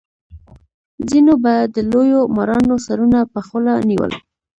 [1.09, 4.11] ځینو به د لویو مارانو سرونه په خوله نیول.